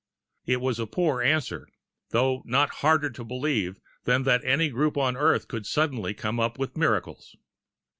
It 0.47 0.61
was 0.61 0.79
a 0.79 0.87
poor 0.87 1.21
answer, 1.21 1.67
though 2.09 2.41
no 2.45 2.65
harder 2.65 3.11
to 3.11 3.23
believe 3.23 3.79
than 4.05 4.23
that 4.23 4.43
any 4.43 4.69
group 4.69 4.97
on 4.97 5.15
Earth 5.15 5.47
could 5.47 5.67
so 5.67 5.73
suddenly 5.83 6.15
come 6.15 6.39
up 6.39 6.57
with 6.57 6.75
miracles. 6.75 7.35